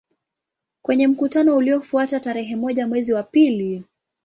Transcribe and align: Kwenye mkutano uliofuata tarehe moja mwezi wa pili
Kwenye 0.81 1.07
mkutano 1.07 1.57
uliofuata 1.57 2.19
tarehe 2.19 2.55
moja 2.55 2.87
mwezi 2.87 3.13
wa 3.13 3.23
pili 3.23 3.83